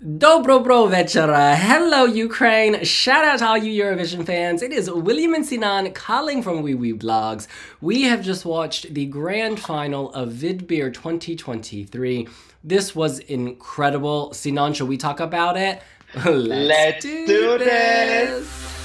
Dobro 0.00 0.60
bro 0.60 0.86
večera. 0.86 1.56
Hello, 1.56 2.04
Ukraine. 2.04 2.84
Shout 2.84 3.24
out 3.24 3.40
to 3.40 3.46
all 3.48 3.58
you 3.58 3.82
Eurovision 3.82 4.24
fans. 4.24 4.62
It 4.62 4.72
is 4.72 4.88
William 4.88 5.34
and 5.34 5.44
Sinan 5.44 5.92
calling 5.92 6.40
from 6.40 6.62
Wiwibloggs. 6.62 7.48
We 7.80 8.02
have 8.02 8.22
just 8.22 8.44
watched 8.44 8.94
the 8.94 9.06
grand 9.06 9.58
final 9.58 10.12
of 10.12 10.28
Vidbir 10.28 10.94
2023. 10.94 12.28
This 12.62 12.94
was 12.94 13.18
incredible. 13.18 14.32
Sinan, 14.32 14.72
shall 14.72 14.86
we 14.86 14.96
talk 14.96 15.18
about 15.18 15.56
it? 15.56 15.82
Let's, 16.24 16.48
Let's 16.48 17.04
do, 17.04 17.26
do, 17.26 17.58
this. 17.58 18.28
this. 18.28 18.77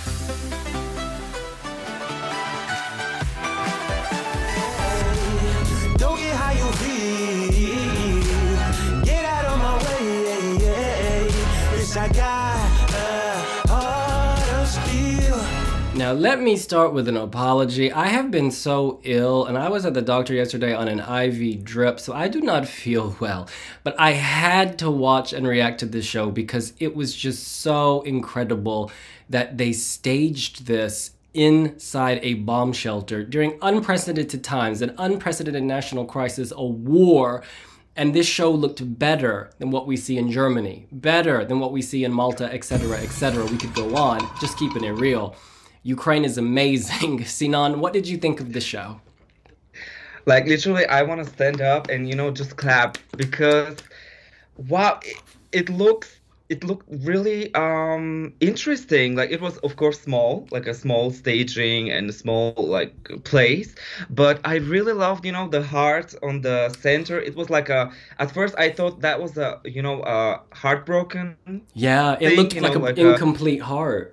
Now, 15.95 16.11
let 16.11 16.41
me 16.41 16.57
start 16.57 16.91
with 16.91 17.07
an 17.07 17.15
apology. 17.15 17.91
I 17.91 18.07
have 18.07 18.31
been 18.31 18.49
so 18.49 18.99
ill, 19.03 19.45
and 19.45 19.57
I 19.57 19.69
was 19.69 19.85
at 19.85 19.93
the 19.93 20.01
doctor 20.01 20.33
yesterday 20.33 20.73
on 20.73 20.87
an 20.87 20.99
IV 20.99 21.63
drip, 21.63 21.99
so 21.99 22.13
I 22.13 22.27
do 22.27 22.41
not 22.41 22.67
feel 22.67 23.15
well. 23.21 23.47
But 23.83 23.99
I 23.99 24.11
had 24.11 24.79
to 24.79 24.89
watch 24.89 25.33
and 25.33 25.47
react 25.47 25.79
to 25.81 25.85
this 25.85 26.03
show 26.03 26.31
because 26.31 26.73
it 26.79 26.95
was 26.95 27.15
just 27.15 27.61
so 27.61 28.01
incredible 28.01 28.91
that 29.29 29.59
they 29.59 29.71
staged 29.71 30.65
this 30.65 31.11
inside 31.35 32.19
a 32.23 32.33
bomb 32.33 32.73
shelter 32.73 33.23
during 33.23 33.57
unprecedented 33.61 34.43
times, 34.43 34.81
an 34.81 34.95
unprecedented 34.97 35.63
national 35.63 36.05
crisis, 36.05 36.51
a 36.55 36.65
war. 36.65 37.43
And 37.95 38.13
this 38.13 38.25
show 38.25 38.51
looked 38.51 38.97
better 38.97 39.51
than 39.59 39.69
what 39.69 39.85
we 39.85 39.97
see 39.97 40.17
in 40.17 40.31
Germany, 40.31 40.87
better 40.91 41.45
than 41.45 41.59
what 41.59 41.71
we 41.71 41.81
see 41.81 42.03
in 42.03 42.11
Malta, 42.11 42.51
etc., 42.51 42.97
etc. 42.97 43.45
We 43.45 43.57
could 43.57 43.73
go 43.75 43.95
on, 43.95 44.19
just 44.41 44.57
keeping 44.57 44.83
it 44.83 44.91
real. 44.91 45.35
Ukraine 45.83 46.25
is 46.25 46.37
amazing. 46.37 47.23
Sinan, 47.25 47.79
what 47.79 47.93
did 47.93 48.07
you 48.07 48.17
think 48.17 48.39
of 48.39 48.53
the 48.53 48.61
show? 48.61 48.99
Like 50.25 50.45
literally, 50.47 50.85
I 50.87 51.03
want 51.03 51.23
to 51.23 51.29
stand 51.29 51.61
up 51.61 51.89
and 51.89 52.07
you 52.09 52.15
know 52.15 52.31
just 52.31 52.55
clap 52.55 52.97
because 53.17 53.77
wow, 54.55 54.99
it, 55.03 55.17
it 55.51 55.69
looks 55.69 56.19
it 56.53 56.59
looked 56.69 56.87
really 57.11 57.41
um 57.55 58.33
interesting. 58.49 59.09
Like 59.19 59.31
it 59.35 59.41
was 59.47 59.55
of 59.67 59.71
course 59.81 59.97
small 60.07 60.29
like 60.55 60.67
a 60.73 60.75
small 60.83 61.05
staging 61.21 61.83
and 61.95 62.03
a 62.09 62.15
small 62.23 62.53
like 62.77 62.95
place 63.31 63.69
but 64.09 64.35
i 64.53 64.55
really 64.73 64.95
loved 65.05 65.21
you 65.27 65.33
know 65.37 65.47
the 65.57 65.63
heart 65.75 66.09
on 66.27 66.35
the 66.47 66.57
center. 66.85 67.17
It 67.29 67.35
was 67.35 67.49
like 67.57 67.69
a 67.79 67.81
at 68.23 68.29
first 68.37 68.53
i 68.65 68.67
thought 68.77 68.95
that 69.07 69.17
was 69.25 69.33
a 69.37 69.49
you 69.75 69.81
know 69.87 69.97
a 70.17 70.17
heartbroken 70.61 71.25
yeah 71.73 72.17
it 72.19 72.29
thing, 72.29 72.37
looked 72.37 72.55
like 72.67 72.75
an 72.75 72.97
incomplete 73.07 73.61
a, 73.61 73.65
heart 73.73 74.05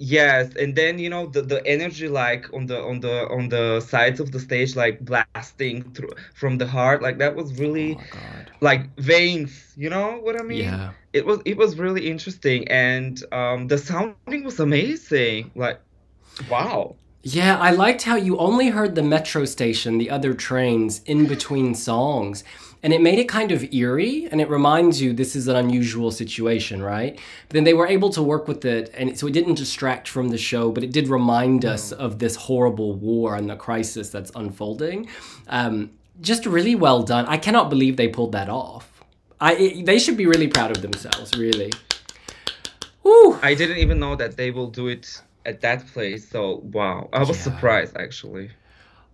yes 0.00 0.56
and 0.56 0.74
then 0.76 0.98
you 0.98 1.10
know 1.10 1.26
the, 1.26 1.42
the 1.42 1.64
energy 1.66 2.08
like 2.08 2.52
on 2.54 2.66
the 2.66 2.82
on 2.82 3.00
the 3.00 3.28
on 3.28 3.50
the 3.50 3.80
sides 3.80 4.18
of 4.18 4.32
the 4.32 4.40
stage 4.40 4.74
like 4.74 4.98
blasting 5.04 5.82
through 5.92 6.08
from 6.34 6.56
the 6.56 6.66
heart 6.66 7.02
like 7.02 7.18
that 7.18 7.36
was 7.36 7.58
really 7.58 7.98
oh 8.00 8.44
like 8.60 8.94
veins 8.96 9.74
you 9.76 9.90
know 9.90 10.18
what 10.20 10.40
i 10.40 10.42
mean? 10.42 10.64
Yeah. 10.64 10.92
It 11.12 11.26
was 11.26 11.40
it 11.44 11.56
was 11.58 11.76
really 11.78 12.08
interesting 12.10 12.66
and 12.68 13.22
um 13.32 13.68
the 13.68 13.78
sounding 13.78 14.44
was 14.44 14.58
amazing 14.58 15.50
like 15.54 15.80
wow 16.48 16.96
yeah 17.22 17.58
i 17.58 17.70
liked 17.70 18.02
how 18.02 18.16
you 18.16 18.36
only 18.38 18.68
heard 18.68 18.94
the 18.94 19.02
metro 19.02 19.44
station 19.44 19.98
the 19.98 20.10
other 20.10 20.34
trains 20.34 21.02
in 21.04 21.26
between 21.26 21.74
songs. 21.74 22.44
And 22.82 22.94
it 22.94 23.02
made 23.02 23.18
it 23.18 23.28
kind 23.28 23.52
of 23.52 23.74
eerie 23.74 24.26
and 24.30 24.40
it 24.40 24.48
reminds 24.48 25.02
you 25.02 25.12
this 25.12 25.36
is 25.36 25.48
an 25.48 25.56
unusual 25.56 26.10
situation 26.10 26.82
right? 26.82 27.18
But 27.48 27.54
then 27.54 27.64
they 27.64 27.74
were 27.74 27.86
able 27.86 28.10
to 28.10 28.22
work 28.22 28.48
with 28.48 28.64
it 28.64 28.90
and 28.94 29.18
so 29.18 29.26
it 29.26 29.32
didn't 29.32 29.56
distract 29.56 30.08
from 30.08 30.28
the 30.28 30.38
show 30.38 30.70
but 30.72 30.82
it 30.82 30.92
did 30.92 31.08
remind 31.08 31.64
us 31.64 31.92
of 31.92 32.18
this 32.18 32.36
horrible 32.36 32.94
war 32.94 33.36
and 33.36 33.50
the 33.50 33.56
crisis 33.56 34.08
that's 34.08 34.32
unfolding. 34.34 35.08
Um, 35.48 35.90
just 36.22 36.46
really 36.46 36.74
well 36.74 37.02
done. 37.02 37.26
I 37.26 37.36
cannot 37.36 37.68
believe 37.70 37.96
they 37.96 38.08
pulled 38.08 38.32
that 38.32 38.48
off. 38.48 39.02
I, 39.40 39.54
it, 39.54 39.86
they 39.86 39.98
should 39.98 40.16
be 40.16 40.26
really 40.26 40.48
proud 40.48 40.70
of 40.70 40.80
themselves 40.82 41.36
really. 41.36 41.72
Woo. 43.02 43.38
i 43.42 43.54
didn't 43.54 43.78
even 43.78 43.98
know 43.98 44.14
that 44.16 44.36
they 44.36 44.50
will 44.50 44.68
do 44.68 44.88
it 44.88 45.20
at 45.46 45.60
that 45.60 45.86
place 45.88 46.28
so 46.28 46.60
wow 46.72 47.08
i 47.12 47.20
was 47.20 47.36
yeah. 47.36 47.42
surprised 47.42 47.96
actually 47.96 48.50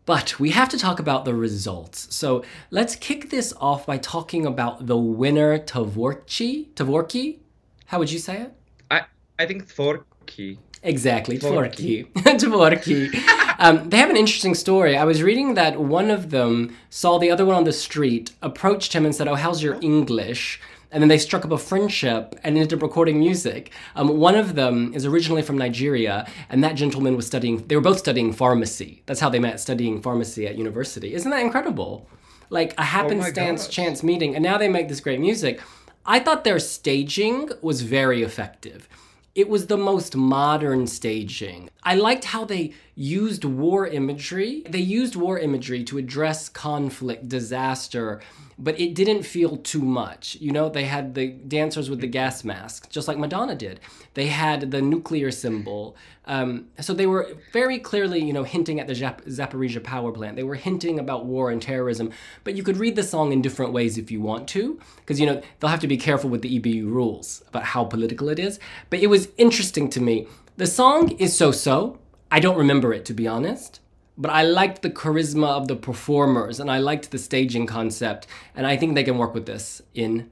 but 0.06 0.38
we 0.38 0.50
have 0.50 0.68
to 0.68 0.78
talk 0.78 1.00
about 1.00 1.24
the 1.24 1.34
results. 1.34 2.14
So 2.14 2.44
let's 2.70 2.94
kick 2.94 3.30
this 3.30 3.52
off 3.60 3.86
by 3.86 3.98
talking 3.98 4.46
about 4.46 4.86
the 4.86 4.96
winner, 4.96 5.58
Tvorchi. 5.58 6.68
Tvorki? 6.74 7.38
How 7.86 7.98
would 7.98 8.12
you 8.12 8.20
say 8.20 8.42
it? 8.42 8.52
I, 8.88 9.02
I 9.36 9.46
think 9.46 9.68
Tvorki. 9.68 10.58
Exactly, 10.84 11.38
Tvorki. 11.38 12.12
Tvorki. 12.12 13.56
um, 13.58 13.90
they 13.90 13.96
have 13.96 14.10
an 14.10 14.16
interesting 14.16 14.54
story. 14.54 14.96
I 14.96 15.02
was 15.02 15.24
reading 15.24 15.54
that 15.54 15.80
one 15.80 16.12
of 16.12 16.30
them 16.30 16.76
saw 16.88 17.18
the 17.18 17.30
other 17.32 17.44
one 17.44 17.56
on 17.56 17.64
the 17.64 17.72
street, 17.72 18.30
approached 18.42 18.92
him 18.92 19.04
and 19.04 19.12
said, 19.12 19.26
Oh, 19.26 19.34
how's 19.34 19.60
your 19.60 19.76
English? 19.82 20.60
And 20.90 21.02
then 21.02 21.08
they 21.08 21.18
struck 21.18 21.44
up 21.44 21.50
a 21.50 21.58
friendship 21.58 22.38
and 22.42 22.56
ended 22.56 22.74
up 22.74 22.82
recording 22.82 23.18
music. 23.18 23.72
Um, 23.94 24.18
one 24.18 24.34
of 24.34 24.54
them 24.54 24.92
is 24.94 25.04
originally 25.04 25.42
from 25.42 25.58
Nigeria, 25.58 26.26
and 26.48 26.62
that 26.62 26.74
gentleman 26.74 27.16
was 27.16 27.26
studying. 27.26 27.66
They 27.66 27.76
were 27.76 27.82
both 27.82 27.98
studying 27.98 28.32
pharmacy. 28.32 29.02
That's 29.06 29.20
how 29.20 29.28
they 29.28 29.38
met, 29.38 29.60
studying 29.60 30.00
pharmacy 30.00 30.46
at 30.46 30.56
university. 30.56 31.14
Isn't 31.14 31.30
that 31.30 31.40
incredible? 31.40 32.08
Like 32.50 32.74
a 32.78 32.84
happenstance, 32.84 33.66
oh 33.66 33.70
chance 33.70 34.02
meeting, 34.02 34.34
and 34.34 34.42
now 34.42 34.58
they 34.58 34.68
make 34.68 34.88
this 34.88 35.00
great 35.00 35.20
music. 35.20 35.60
I 36.04 36.20
thought 36.20 36.44
their 36.44 36.60
staging 36.60 37.50
was 37.60 37.82
very 37.82 38.22
effective. 38.22 38.88
It 39.34 39.48
was 39.50 39.66
the 39.66 39.76
most 39.76 40.16
modern 40.16 40.86
staging. 40.86 41.68
I 41.82 41.94
liked 41.96 42.24
how 42.24 42.44
they 42.44 42.72
used 42.94 43.44
war 43.44 43.86
imagery. 43.86 44.62
They 44.66 44.78
used 44.78 45.14
war 45.14 45.38
imagery 45.38 45.84
to 45.84 45.98
address 45.98 46.48
conflict, 46.48 47.28
disaster, 47.28 48.22
but 48.58 48.78
it 48.80 48.94
didn't 48.94 49.22
feel 49.22 49.58
too 49.58 49.82
much. 49.82 50.36
You 50.40 50.50
know, 50.50 50.68
they 50.68 50.84
had 50.84 51.14
the 51.14 51.28
dancers 51.28 51.90
with 51.90 52.00
the 52.00 52.06
gas 52.06 52.42
masks, 52.42 52.88
just 52.88 53.06
like 53.06 53.18
Madonna 53.18 53.54
did. 53.54 53.80
They 54.14 54.26
had 54.26 54.70
the 54.70 54.80
nuclear 54.80 55.30
symbol. 55.30 55.96
Um, 56.24 56.68
so 56.80 56.94
they 56.94 57.06
were 57.06 57.36
very 57.52 57.78
clearly, 57.78 58.24
you 58.24 58.32
know, 58.32 58.44
hinting 58.44 58.80
at 58.80 58.86
the 58.86 58.94
Zap- 58.94 59.24
Zaporizhia 59.26 59.84
power 59.84 60.10
plant. 60.10 60.36
They 60.36 60.42
were 60.42 60.54
hinting 60.54 60.98
about 60.98 61.26
war 61.26 61.50
and 61.50 61.60
terrorism, 61.60 62.10
but 62.44 62.54
you 62.54 62.62
could 62.62 62.78
read 62.78 62.96
the 62.96 63.02
song 63.02 63.32
in 63.32 63.42
different 63.42 63.72
ways 63.72 63.98
if 63.98 64.10
you 64.10 64.20
want 64.20 64.48
to, 64.48 64.80
because, 64.96 65.20
you 65.20 65.26
know, 65.26 65.42
they'll 65.60 65.70
have 65.70 65.80
to 65.80 65.88
be 65.88 65.98
careful 65.98 66.30
with 66.30 66.42
the 66.42 66.58
EBU 66.58 66.86
rules 66.86 67.42
about 67.48 67.64
how 67.64 67.84
political 67.84 68.28
it 68.28 68.38
is. 68.38 68.58
But 68.88 69.00
it 69.00 69.08
was 69.08 69.28
interesting 69.36 69.90
to 69.90 70.00
me. 70.00 70.26
The 70.56 70.66
song 70.66 71.10
is 71.18 71.36
so 71.36 71.52
so. 71.52 71.98
I 72.30 72.40
don't 72.40 72.56
remember 72.56 72.92
it, 72.92 73.04
to 73.04 73.14
be 73.14 73.28
honest 73.28 73.80
but 74.18 74.30
I 74.30 74.42
liked 74.42 74.82
the 74.82 74.90
charisma 74.90 75.48
of 75.48 75.68
the 75.68 75.76
performers 75.76 76.58
and 76.58 76.70
I 76.70 76.78
liked 76.78 77.10
the 77.10 77.18
staging 77.18 77.66
concept. 77.66 78.26
And 78.54 78.66
I 78.66 78.76
think 78.76 78.94
they 78.94 79.04
can 79.04 79.18
work 79.18 79.34
with 79.34 79.46
this 79.46 79.82
in 79.94 80.30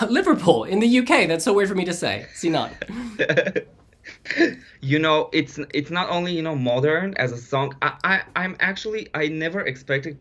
uh, 0.00 0.06
Liverpool, 0.10 0.64
in 0.64 0.80
the 0.80 0.98
UK. 0.98 1.28
That's 1.28 1.44
so 1.44 1.52
weird 1.52 1.68
for 1.68 1.74
me 1.74 1.84
to 1.84 1.92
say. 1.92 2.26
See 2.34 2.50
not. 2.50 2.72
you 4.80 4.98
know, 4.98 5.30
it's 5.32 5.58
it's 5.72 5.90
not 5.90 6.10
only 6.10 6.34
you 6.34 6.42
know 6.42 6.56
modern 6.56 7.14
as 7.14 7.30
a 7.32 7.38
song. 7.38 7.74
I, 7.82 7.92
I 8.02 8.22
I'm 8.36 8.56
actually 8.60 9.08
I 9.14 9.28
never 9.28 9.60
expected 9.60 10.18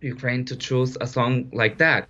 Ukraine 0.00 0.44
to 0.46 0.56
choose 0.56 0.96
a 1.00 1.06
song 1.06 1.50
like 1.52 1.78
that. 1.78 2.08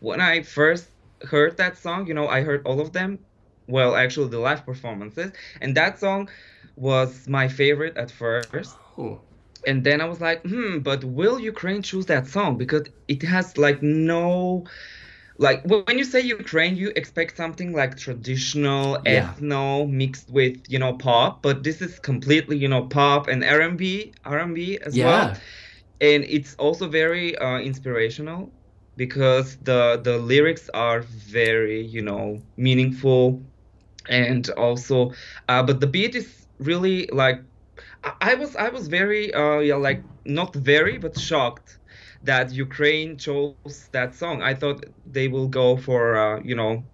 When 0.00 0.20
I 0.20 0.42
first 0.42 0.88
heard 1.22 1.56
that 1.56 1.76
song, 1.76 2.06
you 2.06 2.14
know, 2.14 2.28
I 2.28 2.42
heard 2.42 2.64
all 2.64 2.80
of 2.80 2.92
them. 2.92 3.18
Well, 3.66 3.96
actually, 3.96 4.28
the 4.28 4.38
live 4.38 4.64
performances, 4.64 5.32
and 5.60 5.76
that 5.76 5.98
song 5.98 6.30
was 6.76 7.28
my 7.28 7.48
favorite 7.48 7.96
at 7.96 8.10
first. 8.10 8.76
Oh 8.96 9.20
and 9.66 9.84
then 9.84 10.00
I 10.00 10.04
was 10.06 10.20
like, 10.20 10.42
hmm, 10.42 10.78
but 10.78 11.04
will 11.04 11.38
Ukraine 11.38 11.82
choose 11.82 12.06
that 12.06 12.26
song 12.26 12.56
because 12.56 12.86
it 13.08 13.22
has 13.22 13.56
like 13.58 13.82
no 13.82 14.66
like 15.38 15.64
when 15.64 15.96
you 15.96 16.04
say 16.04 16.20
Ukraine, 16.20 16.76
you 16.76 16.92
expect 16.96 17.36
something 17.36 17.72
like 17.72 17.96
traditional 17.96 18.98
yeah. 19.06 19.32
ethno 19.32 19.88
mixed 19.88 20.28
with 20.30 20.56
you 20.68 20.80
know 20.80 20.94
pop, 20.94 21.42
but 21.42 21.62
this 21.62 21.80
is 21.80 21.98
completely 22.00 22.56
you 22.56 22.68
know 22.68 22.82
pop 22.82 23.28
and 23.28 23.44
R&B, 23.44 24.12
R&B 24.24 24.78
as 24.84 24.96
yeah. 24.96 25.06
well, 25.06 25.36
and 26.00 26.24
it's 26.24 26.56
also 26.56 26.88
very 26.88 27.38
uh, 27.38 27.58
inspirational 27.60 28.50
because 28.96 29.56
the 29.58 30.00
the 30.02 30.18
lyrics 30.18 30.68
are 30.74 31.00
very 31.02 31.82
you 31.82 32.02
know 32.02 32.42
meaningful, 32.56 33.40
and 34.08 34.50
also, 34.50 35.12
uh, 35.48 35.62
but 35.62 35.78
the 35.78 35.86
beat 35.86 36.16
is 36.16 36.46
really 36.58 37.08
like 37.12 37.40
I 38.04 38.34
was 38.34 38.56
I 38.56 38.68
was 38.70 38.88
very 38.88 39.32
uh 39.34 39.58
yeah 39.60 39.76
like 39.76 40.04
not 40.24 40.54
very 40.54 40.98
but 40.98 41.18
shocked 41.18 41.78
that 42.22 42.52
Ukraine 42.52 43.16
chose 43.18 43.64
that 43.92 43.94
song. 43.94 44.22
I 44.42 44.54
thought 44.54 44.62
they 44.86 45.28
will 45.28 45.48
go 45.48 45.76
for 45.76 46.16
uh, 46.16 46.26
you 46.26 46.38
know 46.56 46.84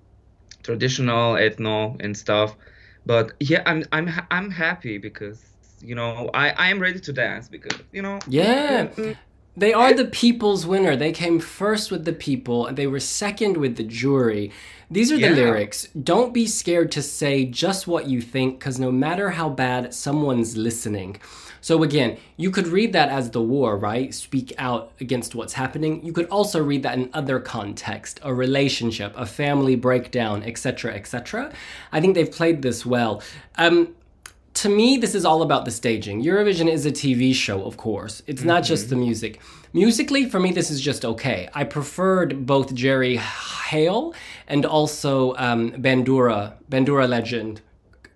traditional 0.63 1.35
ethno 1.35 1.97
and 2.01 2.17
stuff, 2.17 2.57
but 3.05 3.33
yeah, 3.41 3.63
I'm 3.67 3.85
I'm 3.93 4.09
I'm 4.31 4.51
happy 4.51 4.99
because 4.99 5.43
you 5.81 5.95
know 5.95 6.31
I 6.35 6.51
I 6.51 6.69
am 6.71 6.81
ready 6.81 7.01
to 7.01 7.13
dance 7.13 7.49
because 7.49 7.81
you 7.93 8.03
know 8.03 8.23
yeah. 8.27 8.89
Mm, 8.97 9.17
They 9.57 9.73
are 9.73 9.95
the 9.95 10.07
people's 10.07 10.67
winner. 10.67 10.97
They 10.97 11.13
came 11.13 11.39
first 11.39 11.91
with 11.91 12.05
the 12.05 12.13
people, 12.13 12.67
and 12.67 12.77
they 12.77 12.89
were 12.89 12.99
second 13.01 13.57
with 13.57 13.77
the 13.77 13.85
jury. 13.85 14.51
These 14.91 15.13
are 15.13 15.17
the 15.17 15.23
Yeah. 15.29 15.31
lyrics. 15.31 15.89
Don't 16.01 16.35
be 16.35 16.47
scared 16.47 16.91
to 16.93 17.03
say 17.03 17.45
just 17.45 17.87
what 17.87 18.09
you 18.09 18.21
think, 18.21 18.59
because 18.59 18.81
no 18.81 18.91
matter 18.91 19.31
how 19.31 19.49
bad, 19.49 19.95
someone's 19.95 20.57
listening. 20.57 21.17
So, 21.61 21.83
again, 21.83 22.19
you 22.37 22.51
could 22.51 22.67
read 22.67 22.93
that 22.93 23.09
as 23.09 23.31
the 23.31 23.41
war, 23.41 23.79
right? 23.79 24.13
Speak 24.13 24.53
out 24.59 24.91
against 25.01 25.35
what's 25.35 25.55
happening. 25.55 26.05
You 26.05 26.13
could 26.13 26.27
also 26.27 26.63
read 26.63 26.83
that 26.83 26.99
in 26.99 27.09
other 27.15 27.39
context 27.41 28.21
a 28.23 28.35
relationship, 28.35 29.15
a 29.17 29.25
family 29.25 29.75
breakdown, 29.77 30.43
etc., 30.45 30.93
etc. 30.95 31.53
I 31.91 32.01
think 32.01 32.15
they've 32.15 32.31
played 32.31 32.61
this 32.61 32.85
well. 32.85 33.23
Um, 33.57 33.95
to 34.55 34.69
me, 34.69 34.97
this 34.97 35.15
is 35.15 35.25
all 35.25 35.43
about 35.43 35.65
the 35.65 35.71
staging. 35.71 36.23
Eurovision 36.23 36.71
is 36.71 36.87
a 36.87 36.93
TV 36.93 37.35
show, 37.35 37.65
of 37.65 37.77
course. 37.77 38.23
It's 38.27 38.45
not 38.45 38.63
just 38.63 38.89
the 38.89 38.97
music. 38.97 39.41
Musically, 39.73 40.29
for 40.29 40.39
me, 40.39 40.53
this 40.53 40.71
is 40.71 40.81
just 40.81 41.05
okay. 41.05 41.49
I 41.55 41.65
preferred 41.65 42.47
both 42.47 42.73
Jerry 42.73 43.17
Heil 43.17 44.15
and 44.47 44.65
also 44.65 45.35
um, 45.37 45.73
Bandura, 45.73 46.55
Bandura 46.71 47.09
legend. 47.09 47.61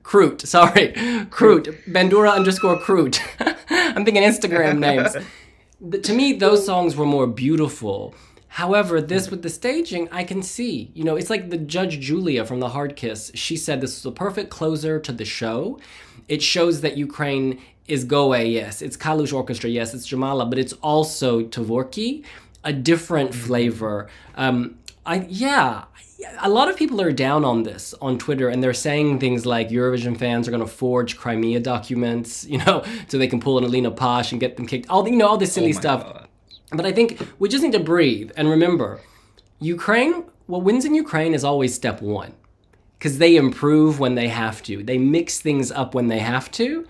Krut, 0.05 0.47
sorry. 0.47 0.93
Krut. 1.31 1.77
Bandura 1.87 2.33
underscore 2.33 2.79
Krut. 2.79 3.21
I'm 3.71 4.05
thinking 4.05 4.23
Instagram 4.23 4.79
names. 4.89 5.17
To 6.05 6.13
me, 6.13 6.35
those 6.35 6.65
songs 6.65 6.95
were 6.95 7.07
more 7.07 7.27
beautiful. 7.27 8.15
However, 8.53 9.01
this 9.01 9.31
with 9.31 9.43
the 9.43 9.51
staging, 9.51 10.09
I 10.11 10.25
can 10.25 10.43
see. 10.43 10.91
You 10.95 11.05
know, 11.05 11.17
it's 11.17 11.31
like 11.31 11.51
the 11.51 11.59
Judge 11.59 12.01
Julia 12.01 12.45
from 12.45 12.61
The 12.61 12.71
Hard 12.71 12.97
Kiss. 12.97 13.31
She 13.35 13.57
said 13.57 13.81
this 13.81 13.97
was 13.97 14.03
the 14.03 14.13
perfect 14.13 14.51
closer 14.51 14.99
to 15.01 15.13
the 15.13 15.25
show. 15.25 15.79
It 16.29 16.43
shows 16.43 16.81
that 16.83 16.97
Ukraine 16.97 17.61
is 17.87 18.05
Go_A, 18.05 18.53
yes. 18.53 18.83
It's 18.83 18.97
Kalush 18.97 19.33
Orchestra, 19.33 19.71
yes. 19.71 19.95
It's 19.95 20.07
Jamala, 20.09 20.49
but 20.49 20.59
it's 20.59 20.75
also 20.75 21.43
Tvorki, 21.43 22.25
a 22.65 22.73
different 22.73 23.35
flavor. 23.35 24.09
Um, 24.35 24.79
I 25.07 25.27
yeah, 25.29 25.85
a 26.41 26.49
lot 26.51 26.69
of 26.69 26.77
people 26.77 27.01
are 27.01 27.13
down 27.13 27.45
on 27.45 27.63
this 27.63 27.95
on 28.03 28.19
Twitter, 28.19 28.49
and 28.49 28.63
they're 28.63 28.75
saying 28.75 29.21
things 29.21 29.47
like 29.47 29.71
Eurovision 29.71 30.17
fans 30.19 30.47
are 30.47 30.51
going 30.51 30.63
to 30.63 30.67
forge 30.67 31.17
Crimea 31.17 31.61
documents, 31.61 32.45
you 32.53 32.59
know, 32.59 32.85
so 33.09 33.19
they 33.19 33.27
can 33.29 33.41
pull 33.41 33.59
an 33.59 33.65
Alina 33.65 33.91
Pash 33.91 34.33
and 34.33 34.41
get 34.41 34.57
them 34.57 34.67
kicked. 34.67 34.89
All 34.91 35.03
the, 35.03 35.11
you 35.11 35.17
know, 35.17 35.29
all 35.29 35.39
this 35.39 35.53
silly 35.53 35.71
Oh 35.75 35.81
stuff. 35.81 36.03
God. 36.05 36.29
But 36.73 36.85
I 36.85 36.93
think 36.93 37.27
we 37.39 37.49
just 37.49 37.65
need 37.65 37.73
to 37.73 37.81
breathe 37.81 38.31
and 38.37 38.49
remember, 38.49 39.01
Ukraine. 39.59 40.25
What 40.47 40.63
wins 40.63 40.87
in 40.87 40.95
Ukraine 40.95 41.35
is 41.35 41.45
always 41.45 41.75
step 41.75 42.01
one, 42.01 42.33
because 42.99 43.19
they 43.19 43.37
improve 43.37 44.01
when 44.01 44.15
they 44.17 44.29
have 44.29 44.63
to. 44.65 44.83
They 44.83 44.99
mix 44.99 45.41
things 45.41 45.71
up 45.71 45.95
when 45.95 46.09
they 46.09 46.19
have 46.19 46.51
to. 46.53 46.87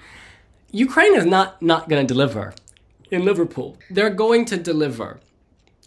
Ukraine 0.73 1.15
is 1.15 1.27
not 1.27 1.61
not 1.63 1.89
going 1.89 2.07
to 2.07 2.15
deliver 2.15 2.55
in 3.11 3.25
Liverpool. 3.25 3.77
They're 3.91 4.11
going 4.11 4.45
to 4.47 4.57
deliver, 4.57 5.21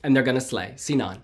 and 0.03 0.15
they're 0.15 0.23
going 0.23 0.39
to 0.39 0.47
slay. 0.53 0.73
Sinan. 0.75 1.21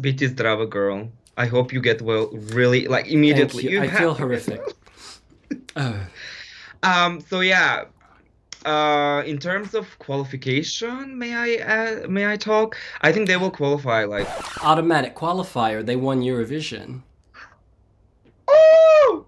Biti 0.00 0.28
zdrava 0.28 0.68
girl. 0.68 1.08
I 1.36 1.46
hope 1.46 1.72
you 1.72 1.80
get 1.80 2.02
well 2.02 2.28
really 2.60 2.86
like 2.88 3.08
immediately. 3.08 3.64
you. 3.64 3.70
You 3.70 3.82
I 3.82 3.88
feel 3.88 4.14
horrific. 4.14 4.62
Um. 6.84 7.20
So 7.20 7.40
yeah. 7.40 7.84
Uh, 8.64 9.22
in 9.26 9.38
terms 9.38 9.74
of 9.74 9.98
qualification, 9.98 11.18
may 11.18 11.34
I 11.34 11.48
uh, 11.74 12.08
may 12.08 12.26
I 12.26 12.36
talk? 12.36 12.76
I 13.00 13.12
think 13.12 13.28
they 13.28 13.36
will 13.36 13.50
qualify 13.50 14.04
like. 14.04 14.28
automatic 14.64 15.14
qualifier. 15.14 15.84
They 15.84 15.96
won 15.96 16.20
Eurovision. 16.22 17.02
Oh! 18.48 19.26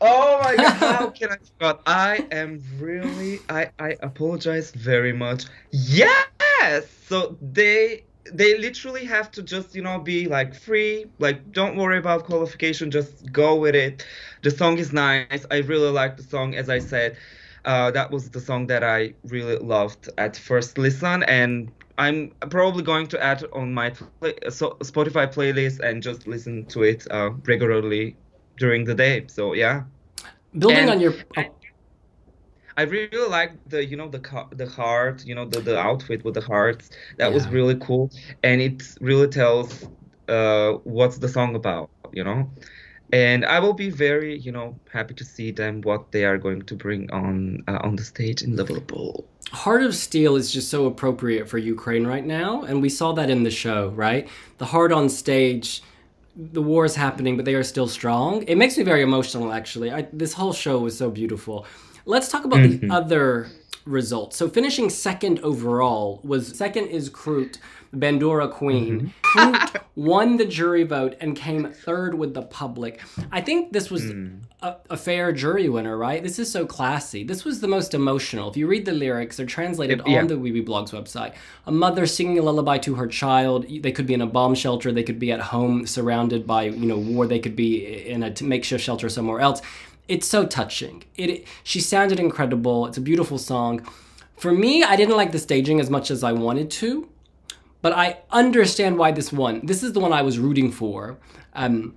Oh 0.00 0.40
my 0.42 0.56
god, 0.56 0.72
how 0.76 1.10
can 1.10 1.30
I? 1.60 1.74
I 1.86 2.26
am 2.30 2.62
really 2.78 3.40
I 3.48 3.70
I 3.78 3.96
apologize 4.02 4.70
very 4.70 5.12
much. 5.12 5.44
Yes! 5.70 6.88
So 7.06 7.36
they 7.40 8.04
they 8.32 8.58
literally 8.58 9.04
have 9.06 9.30
to 9.32 9.42
just, 9.42 9.74
you 9.74 9.82
know, 9.82 9.98
be 9.98 10.26
like 10.26 10.54
free, 10.54 11.06
like 11.18 11.52
don't 11.52 11.76
worry 11.76 11.98
about 11.98 12.24
qualification, 12.24 12.90
just 12.90 13.32
go 13.32 13.56
with 13.56 13.74
it. 13.74 14.04
The 14.42 14.50
song 14.50 14.78
is 14.78 14.92
nice. 14.92 15.46
I 15.50 15.58
really 15.58 15.90
like 15.90 16.16
the 16.16 16.22
song 16.22 16.54
as 16.54 16.68
I 16.68 16.78
said. 16.78 17.16
Uh, 17.64 17.90
that 17.90 18.10
was 18.10 18.30
the 18.30 18.40
song 18.40 18.66
that 18.68 18.84
I 18.84 19.14
really 19.24 19.56
loved 19.56 20.08
at 20.16 20.36
first 20.36 20.78
listen 20.78 21.22
and 21.24 21.70
I'm 21.98 22.30
probably 22.48 22.84
going 22.84 23.08
to 23.08 23.22
add 23.22 23.44
on 23.52 23.74
my 23.74 23.90
play, 23.90 24.34
so 24.48 24.76
Spotify 24.80 25.32
playlist 25.32 25.80
and 25.80 26.00
just 26.00 26.28
listen 26.28 26.64
to 26.66 26.84
it 26.84 27.06
uh, 27.10 27.30
regularly 27.44 28.16
during 28.58 28.84
the 28.84 28.94
day. 28.94 29.24
So 29.28 29.54
yeah, 29.54 29.82
Building 30.58 30.78
And- 30.78 30.90
on 30.90 31.00
your 31.00 31.14
oh, 31.36 31.44
I 32.76 32.82
really 32.82 33.28
like 33.28 33.52
the 33.68 33.84
you 33.84 33.96
know 33.96 34.08
the 34.08 34.20
the 34.52 34.66
heart, 34.66 35.24
you 35.26 35.34
know 35.34 35.44
the 35.44 35.60
the 35.60 35.76
outfit 35.78 36.24
with 36.24 36.34
the 36.34 36.40
hearts. 36.40 36.90
That 37.16 37.32
was 37.32 37.48
really 37.48 37.74
cool, 37.86 38.10
and 38.44 38.60
it 38.60 38.82
really 39.00 39.26
tells 39.28 39.68
uh 40.28 40.72
what's 40.84 41.18
the 41.18 41.28
song 41.28 41.56
about, 41.56 41.90
you 42.12 42.22
know. 42.22 42.48
And 43.10 43.44
I 43.44 43.58
will 43.58 43.72
be 43.72 43.90
very 43.90 44.38
you 44.38 44.52
know 44.52 44.78
happy 44.92 45.14
to 45.14 45.24
see 45.24 45.50
them 45.50 45.80
what 45.80 46.12
they 46.12 46.24
are 46.24 46.38
going 46.38 46.62
to 46.70 46.74
bring 46.76 47.10
on 47.10 47.64
uh, 47.66 47.78
on 47.82 47.96
the 47.96 48.04
stage 48.04 48.42
in 48.42 48.54
Liverpool. 48.54 49.26
Heart 49.50 49.82
of 49.82 49.94
Steel 49.94 50.36
is 50.36 50.52
just 50.52 50.68
so 50.70 50.86
appropriate 50.86 51.48
for 51.48 51.58
Ukraine 51.58 52.06
right 52.06 52.24
now, 52.24 52.62
and 52.62 52.80
we 52.80 52.90
saw 52.90 53.12
that 53.14 53.28
in 53.28 53.42
the 53.42 53.50
show, 53.50 53.88
right? 54.06 54.28
The 54.58 54.66
heart 54.66 54.92
on 54.92 55.08
stage, 55.08 55.82
the 56.38 56.62
war 56.62 56.84
is 56.84 56.94
happening, 56.94 57.36
but 57.36 57.44
they 57.44 57.54
are 57.54 57.64
still 57.64 57.88
strong. 57.88 58.44
It 58.44 58.54
makes 58.54 58.78
me 58.78 58.84
very 58.84 59.02
emotional, 59.02 59.52
actually. 59.52 59.90
I, 59.90 60.08
this 60.12 60.32
whole 60.34 60.52
show 60.52 60.78
was 60.78 60.96
so 60.96 61.10
beautiful. 61.10 61.66
Let's 62.06 62.28
talk 62.28 62.44
about 62.44 62.62
the 62.62 62.78
mm-hmm. 62.78 62.90
other 62.92 63.48
results. 63.88 64.36
So, 64.36 64.48
finishing 64.48 64.90
second 64.90 65.40
overall 65.40 66.20
was 66.22 66.56
second 66.56 66.88
is 66.88 67.10
Krut, 67.10 67.58
Bandura 67.94 68.50
Queen. 68.50 69.12
Mm-hmm. 69.22 69.54
Krut 69.54 69.82
won 69.96 70.36
the 70.36 70.44
jury 70.44 70.84
vote 70.84 71.16
and 71.20 71.36
came 71.36 71.72
third 71.72 72.14
with 72.14 72.34
the 72.34 72.42
public. 72.42 73.00
I 73.32 73.40
think 73.40 73.72
this 73.72 73.90
was 73.90 74.04
hmm. 74.04 74.36
a, 74.62 74.76
a 74.90 74.96
fair 74.96 75.32
jury 75.32 75.68
winner, 75.68 75.96
right? 75.96 76.22
This 76.22 76.38
is 76.38 76.50
so 76.50 76.66
classy. 76.66 77.24
This 77.24 77.44
was 77.44 77.60
the 77.60 77.68
most 77.68 77.94
emotional. 77.94 78.50
If 78.50 78.56
you 78.56 78.66
read 78.66 78.84
the 78.84 78.92
lyrics, 78.92 79.36
they're 79.36 79.46
translated 79.46 80.00
Yeah. 80.06 80.20
on 80.20 80.26
the 80.28 80.34
Wiwibloggs 80.34 80.90
website. 80.90 81.34
A 81.66 81.72
mother 81.72 82.06
singing 82.06 82.38
a 82.38 82.42
lullaby 82.42 82.78
to 82.78 82.94
her 82.94 83.06
child. 83.06 83.66
They 83.68 83.92
could 83.92 84.06
be 84.06 84.14
in 84.14 84.20
a 84.20 84.26
bomb 84.26 84.54
shelter. 84.54 84.92
They 84.92 85.02
could 85.02 85.18
be 85.18 85.32
at 85.32 85.40
home, 85.40 85.86
surrounded 85.86 86.46
by 86.46 86.64
you 86.64 86.86
know 86.86 86.98
war. 86.98 87.26
They 87.26 87.40
could 87.40 87.56
be 87.56 88.06
in 88.08 88.22
a 88.22 88.30
t- 88.30 88.44
makeshift 88.44 88.84
shelter 88.84 89.08
somewhere 89.08 89.40
else. 89.40 89.62
It's 90.08 90.26
so 90.26 90.46
touching. 90.46 91.04
It. 91.16 91.46
She 91.62 91.80
sounded 91.80 92.18
incredible. 92.18 92.86
It's 92.86 92.96
a 92.98 93.00
beautiful 93.02 93.38
song. 93.38 93.86
For 94.36 94.52
me, 94.52 94.82
I 94.82 94.96
didn't 94.96 95.16
like 95.16 95.32
the 95.32 95.38
staging 95.38 95.80
as 95.80 95.90
much 95.90 96.10
as 96.10 96.24
I 96.24 96.32
wanted 96.32 96.70
to, 96.72 97.08
but 97.82 97.92
I 97.92 98.18
understand 98.30 98.96
why 98.98 99.10
this 99.12 99.32
won. 99.32 99.60
This 99.66 99.82
is 99.82 99.92
the 99.92 100.00
one 100.00 100.12
I 100.12 100.22
was 100.22 100.38
rooting 100.38 100.70
for. 100.72 101.18
Um, 101.54 101.96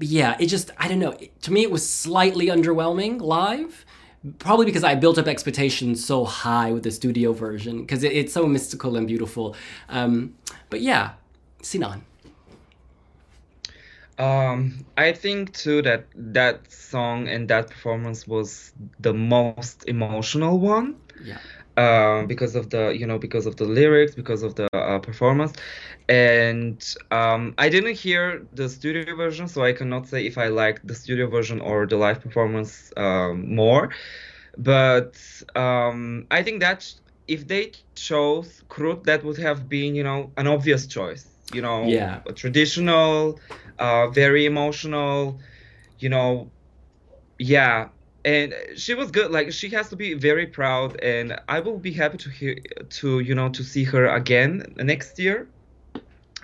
yeah, 0.00 0.36
it 0.38 0.46
just, 0.46 0.70
I 0.78 0.88
don't 0.88 0.98
know. 1.00 1.12
It- 1.12 1.40
to 1.42 1.52
me, 1.52 1.62
it 1.62 1.70
was 1.70 1.88
slightly 1.88 2.46
underwhelming 2.46 3.20
live. 3.20 3.84
Probably 4.40 4.66
because 4.66 4.82
I 4.82 4.94
built 4.96 5.16
up 5.16 5.28
expectations 5.28 6.04
so 6.04 6.24
high 6.24 6.72
with 6.72 6.82
the 6.82 6.90
studio 6.90 7.32
version, 7.32 7.82
because 7.82 8.02
it, 8.02 8.12
it's 8.12 8.32
so 8.32 8.46
mystical 8.46 8.96
and 8.96 9.06
beautiful. 9.06 9.54
Um, 9.88 10.34
but 10.70 10.80
yeah, 10.80 11.12
Sinan. 11.62 12.02
Um, 14.18 14.84
I 14.96 15.12
think 15.12 15.54
too 15.54 15.82
that 15.82 16.08
that 16.14 16.70
song 16.72 17.28
and 17.28 17.48
that 17.48 17.70
performance 17.70 18.26
was 18.26 18.72
the 18.98 19.14
most 19.14 19.84
emotional 19.88 20.58
one. 20.58 20.96
Yeah. 21.20 21.38
um, 21.76 22.26
because 22.26 22.54
of 22.56 22.70
the 22.70 22.90
you 22.90 23.06
know 23.06 23.18
because 23.18 23.46
of 23.46 23.56
the 23.56 23.64
lyrics 23.64 24.14
because 24.14 24.42
of 24.42 24.54
the 24.56 24.68
uh, 24.74 24.98
performance 24.98 25.52
and 26.08 26.94
um, 27.10 27.54
i 27.58 27.68
didn't 27.68 27.96
hear 27.96 28.46
the 28.52 28.68
studio 28.68 29.14
version 29.16 29.46
so 29.48 29.62
i 29.64 29.72
cannot 29.72 30.06
say 30.06 30.26
if 30.26 30.36
i 30.38 30.48
liked 30.48 30.86
the 30.86 30.94
studio 30.94 31.26
version 31.28 31.60
or 31.60 31.86
the 31.86 31.96
live 31.96 32.20
performance 32.20 32.92
um, 32.96 33.54
more 33.54 33.90
but 34.56 35.16
um, 35.56 36.26
i 36.30 36.42
think 36.42 36.60
that 36.60 36.92
if 37.28 37.46
they 37.46 37.72
chose 37.94 38.62
Krut, 38.68 39.04
that 39.04 39.22
would 39.24 39.38
have 39.38 39.68
been 39.68 39.94
you 39.94 40.02
know 40.02 40.32
an 40.36 40.46
obvious 40.46 40.86
choice 40.86 41.37
you 41.52 41.62
know 41.62 41.84
Yeah. 41.84 42.20
a 42.26 42.32
traditional 42.32 43.38
uh, 43.78 44.08
very 44.08 44.44
emotional 44.46 45.38
you 45.98 46.08
know 46.08 46.50
yeah 47.38 47.88
and 48.24 48.52
she 48.76 48.94
was 48.94 49.10
good 49.10 49.30
like 49.30 49.52
she 49.52 49.68
has 49.70 49.88
to 49.90 49.96
be 49.96 50.14
very 50.14 50.46
proud 50.46 51.00
and 51.00 51.38
i 51.48 51.60
will 51.60 51.78
be 51.78 51.92
happy 51.92 52.18
to 52.18 52.28
hear 52.30 52.56
to 52.90 53.20
you 53.20 53.34
know 53.34 53.48
to 53.48 53.62
see 53.62 53.84
her 53.84 54.06
again 54.06 54.62
next 54.76 55.18
year 55.18 55.46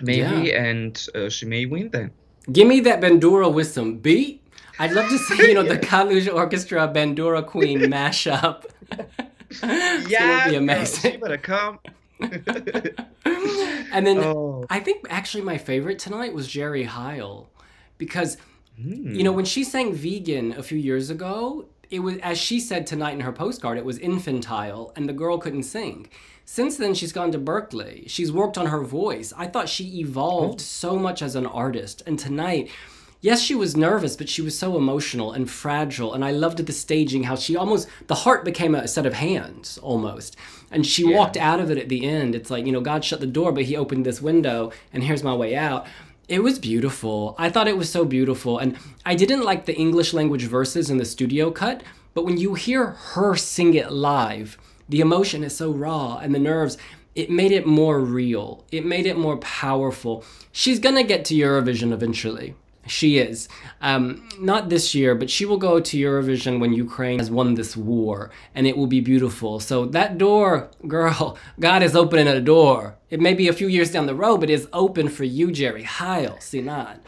maybe 0.01 0.53
and 0.53 1.07
uh, 1.15 1.29
she 1.29 1.45
may 1.45 1.65
win 1.65 1.89
then 1.91 2.11
Give 2.51 2.67
me 2.67 2.79
that 2.81 3.01
Bandura 3.01 3.51
with 3.51 3.69
some 3.71 3.97
beat. 3.97 4.39
I'd 4.77 4.91
love 4.91 5.09
to 5.09 5.17
see, 5.17 5.47
you 5.47 5.55
know, 5.55 5.63
the 5.63 5.79
Kalush 5.89 6.31
Orchestra 6.31 6.87
Bandura 6.87 7.43
Queen 7.43 7.79
mashup. 7.93 8.65
it's 9.49 9.61
gonna 9.61 10.03
yeah 10.07 10.43
be 10.45 10.51
she 10.51 10.55
amazing. 10.57 11.19
better 11.21 11.39
come 11.39 11.79
and 13.91 14.05
then 14.05 14.19
oh 14.19 14.65
I 14.69 14.79
think 14.79 15.05
actually 15.09 15.43
my 15.43 15.57
favorite 15.57 15.99
tonight 15.99 16.33
was 16.33 16.47
Jerry 16.47 16.83
Heil 16.83 17.49
because 17.97 18.37
Hmm. 18.81 19.15
you 19.15 19.23
know 19.23 19.31
when 19.31 19.45
she 19.45 19.63
sang 19.63 19.93
vegan 19.93 20.51
a 20.51 20.61
few 20.61 20.77
years 20.77 21.09
ago 21.09 21.65
it 21.89 21.99
was 21.99 22.17
as 22.17 22.37
she 22.37 22.59
said 22.59 22.85
tonight 22.85 23.13
in 23.13 23.21
her 23.21 23.31
postcard 23.31 23.77
it 23.77 23.85
was 23.85 23.97
infantile 23.99 24.91
and 24.97 25.07
the 25.07 25.13
girl 25.13 25.37
couldn't 25.37 25.63
sing 25.63 26.09
Since 26.43 26.75
then, 26.77 26.93
she's 26.93 27.11
gone 27.13 27.31
to 27.31 27.39
Berkeley. 27.39 28.03
She's 28.07 28.31
worked 28.31 28.55
on 28.57 28.67
her 28.67 28.83
voice. 28.83 29.33
I 29.35 29.47
thought 29.47 29.67
she 29.67 29.99
evolved 29.99 30.61
so 30.61 30.95
much 30.95 31.23
as 31.23 31.35
an 31.35 31.47
artist. 31.47 32.03
And 32.05 32.19
tonight, 32.19 32.69
yes, 33.25 33.41
she 33.41 33.55
was 33.55 33.75
nervous, 33.75 34.15
but 34.15 34.29
she 34.29 34.43
was 34.43 34.55
so 34.57 34.77
emotional 34.77 35.31
and 35.31 35.49
fragile. 35.49 36.13
And 36.13 36.23
I 36.23 36.29
loved 36.29 36.59
the 36.59 36.71
staging, 36.71 37.23
how 37.23 37.35
she 37.35 37.55
almost, 37.55 37.87
the 38.05 38.21
heart 38.23 38.45
became 38.45 38.75
a 38.75 38.87
set 38.87 39.07
of 39.07 39.15
hands 39.15 39.79
almost. 39.79 40.35
And 40.69 40.85
she 40.85 41.09
Yeah. 41.09 41.17
walked 41.17 41.35
out 41.35 41.59
of 41.59 41.71
it 41.71 41.79
at 41.79 41.89
the 41.89 42.05
end. 42.05 42.35
It's 42.35 42.51
like, 42.51 42.67
you 42.67 42.71
know, 42.71 42.81
God 42.81 43.03
shut 43.03 43.21
the 43.21 43.25
door, 43.39 43.51
but 43.51 43.63
He 43.63 43.75
opened 43.75 44.05
this 44.05 44.21
window, 44.21 44.71
and 44.93 45.03
here's 45.03 45.23
my 45.23 45.33
way 45.33 45.55
out. 45.55 45.87
It 46.29 46.43
was 46.43 46.59
beautiful. 46.59 47.33
I 47.39 47.49
thought 47.49 47.67
it 47.67 47.77
was 47.77 47.89
so 47.89 48.05
beautiful. 48.05 48.59
And 48.59 48.77
I 49.05 49.15
didn't 49.15 49.43
like 49.43 49.65
the 49.65 49.75
English 49.75 50.13
language 50.13 50.43
verses 50.45 50.91
in 50.91 50.97
the 50.99 51.05
studio 51.05 51.49
cut, 51.49 51.81
but 52.13 52.25
when 52.25 52.37
you 52.37 52.53
hear 52.53 52.91
her 53.13 53.35
sing 53.35 53.73
it 53.73 53.91
live, 53.91 54.57
the 54.87 55.01
emotion 55.01 55.43
is 55.43 55.55
so 55.55 55.71
raw 55.71 56.17
and 56.21 56.33
the 56.35 56.39
nerves, 56.39 56.77
it 57.15 57.31
made 57.31 57.51
it 57.51 57.65
more 57.65 57.99
real. 58.01 58.65
It 58.71 58.85
made 58.85 59.07
it 59.07 59.17
more 59.17 59.37
powerful. 59.37 60.23
She's 60.51 60.79
gonna 60.79 61.03
get 61.03 61.25
to 61.25 61.33
Eurovision 61.35 61.91
eventually. 61.91 62.53
She 62.87 63.17
is. 63.17 63.49
Um, 63.81 64.27
not 64.39 64.69
this 64.69 64.93
year, 64.93 65.15
but 65.15 65.29
she 65.29 65.45
will 65.45 65.57
go 65.57 65.79
to 65.79 65.97
Eurovision 65.97 66.59
when 66.59 66.73
Ukraine 66.73 67.19
has 67.19 67.31
won 67.31 67.55
this 67.55 67.75
war, 67.75 68.29
and 68.53 68.67
it 68.67 68.77
will 68.77 68.87
be 68.87 68.99
beautiful. 68.99 69.59
So 69.59 69.85
that 69.87 70.17
door, 70.17 70.69
girl, 70.87 71.37
God 71.59 71.81
is 71.81 71.95
opening 71.95 72.27
a 72.27 72.39
door. 72.39 72.95
It 73.09 73.19
may 73.19 73.33
be 73.33 73.47
a 73.47 73.53
few 73.53 73.67
years 73.67 73.91
down 73.91 74.05
the 74.05 74.15
road, 74.15 74.39
but 74.39 74.49
it's 74.49 74.67
open 74.71 75.09
for 75.09 75.23
you, 75.23 75.51
Jerry 75.51 75.83
Heil, 75.83 76.37
Sinan. 76.39 76.99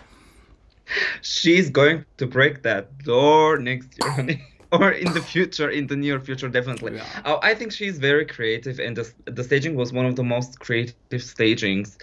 She's 1.22 1.70
going 1.70 2.06
to 2.18 2.26
break 2.26 2.64
that 2.64 2.98
door 3.00 3.58
next 3.58 3.90
year. 4.04 4.40
or 4.74 4.92
in 4.92 5.14
the 5.14 5.22
future, 5.22 5.70
in 5.70 5.88
the 5.88 5.96
near 5.96 6.20
future, 6.20 6.50
definitely. 6.50 6.94
Yeah. 6.94 7.22
Oh, 7.26 7.40
I 7.44 7.54
think 7.56 7.72
she's 7.72 8.00
very 8.00 8.26
creative, 8.26 8.80
and 8.80 8.98
the 8.98 9.12
the 9.26 9.44
staging 9.44 9.76
was 9.76 9.94
one 9.94 10.06
of 10.06 10.16
the 10.16 10.24
most 10.24 10.60
creative 10.60 11.04
stagings 11.24 11.98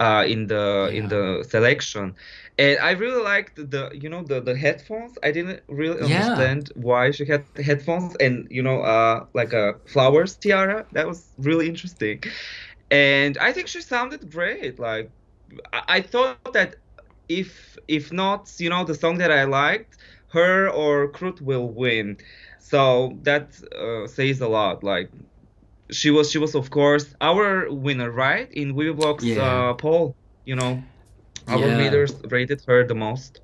uh, 0.00 0.24
in 0.26 0.46
the 0.46 0.90
in 0.92 1.08
the 1.08 1.44
selection. 1.48 2.14
And 2.58 2.78
I 2.80 2.92
really 2.92 3.22
liked 3.22 3.56
the 3.56 3.90
you 3.94 4.08
know 4.08 4.22
the 4.22 4.40
the 4.40 4.56
headphones. 4.56 5.18
I 5.22 5.30
didn't 5.32 5.62
really 5.68 6.00
Yeah. 6.00 6.50
understand 6.50 6.70
why 6.74 7.10
she 7.12 7.24
had 7.26 7.46
headphones 7.56 8.14
and 8.20 8.46
you 8.50 8.62
know 8.62 8.80
uh 8.82 9.26
like 9.34 9.52
a 9.52 9.74
flowers 9.88 10.36
tiara. 10.36 10.86
That 10.92 11.06
was 11.08 11.32
really 11.38 11.68
interesting. 11.68 12.22
And 12.90 13.38
I 13.38 13.52
think 13.52 13.68
she 13.68 13.82
sounded 13.82 14.30
great. 14.30 14.78
Like 14.78 15.12
I, 15.72 15.82
I 15.88 16.00
thought 16.02 16.52
that 16.52 16.76
if 17.28 17.76
if 17.88 18.12
not 18.12 18.50
you 18.58 18.70
know 18.70 18.84
the 18.84 18.94
song 18.94 19.18
that 19.18 19.30
I 19.32 19.44
liked, 19.44 19.96
her 20.32 20.68
or 20.68 21.08
Krut 21.08 21.40
will 21.40 21.68
win. 21.68 22.16
So 22.58 23.16
that 23.22 23.48
uh, 23.76 24.06
says 24.06 24.40
a 24.40 24.48
lot. 24.48 24.82
Like 24.84 25.10
she 25.90 26.10
was 26.10 26.30
she 26.30 26.38
was 26.38 26.54
of 26.54 26.70
course 26.70 27.06
our 27.20 27.70
winner, 27.72 28.10
right? 28.10 28.50
In 28.52 28.74
Wiwibloggs' 28.74 29.22
Yeah. 29.22 29.70
uh, 29.70 29.74
poll, 29.74 30.14
you 30.44 30.54
know, 30.56 30.82
our 31.48 31.58
Yeah. 31.58 31.78
readers 31.78 32.14
rated 32.30 32.62
her 32.66 32.84
the 32.86 32.94
most. 32.94 33.40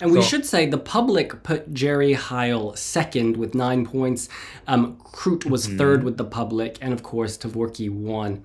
And 0.00 0.12
we 0.12 0.20
So- 0.20 0.28
should 0.28 0.46
say 0.46 0.66
the 0.66 0.78
public 0.78 1.42
put 1.42 1.72
Jerry 1.72 2.12
Heil 2.12 2.76
second 2.76 3.36
with 3.36 3.54
nine 3.54 3.86
points. 3.86 4.28
Um, 4.68 4.98
was 5.46 5.66
third 5.66 6.04
with 6.04 6.16
the 6.18 6.24
public, 6.24 6.78
and 6.82 6.92
of 6.92 7.02
course 7.02 7.36
Tavorsky 7.38 7.88
won. 7.90 8.44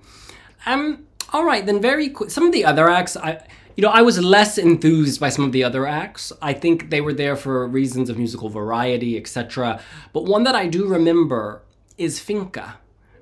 Um, 0.64 1.04
all 1.32 1.44
right, 1.44 1.64
then 1.64 1.80
very 1.80 2.08
quick. 2.08 2.30
Some 2.30 2.46
of 2.46 2.52
the 2.52 2.64
other 2.64 2.88
acts, 2.88 3.16
I, 3.16 3.38
you 3.76 3.82
know, 3.82 3.90
I 3.90 4.02
was 4.02 4.18
less 4.22 4.56
enthused 4.56 5.20
by 5.20 5.28
some 5.28 5.44
of 5.44 5.52
the 5.52 5.62
other 5.62 5.86
acts. 5.86 6.32
I 6.40 6.54
think 6.54 6.88
they 6.88 7.02
were 7.02 7.12
there 7.12 7.36
for 7.36 7.66
reasons 7.66 8.08
of 8.08 8.16
musical 8.16 8.48
variety, 8.48 9.16
etc. 9.18 9.80
But 10.14 10.24
one 10.24 10.44
that 10.44 10.54
I 10.54 10.66
do 10.66 10.86
remember 10.86 11.62
is 11.98 12.18
Fiinka. 12.18 12.74